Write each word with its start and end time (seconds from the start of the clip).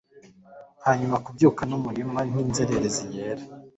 Hanyuma 0.85 1.17
kubyuka, 1.25 1.61
numurima, 1.69 2.19
nkinzererezi 2.29 3.03
yera 3.15 3.43